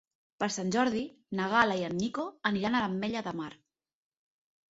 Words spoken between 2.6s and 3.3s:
a l'Ametlla